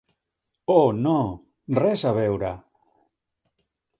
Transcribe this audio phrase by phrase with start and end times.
[0.75, 1.17] Oh, no,
[1.81, 2.53] res a veure!